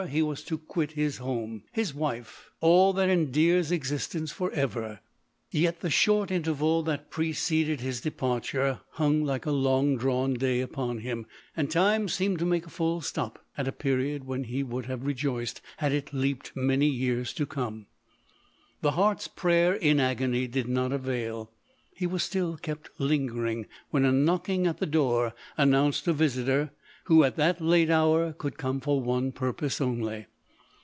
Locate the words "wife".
1.93-2.49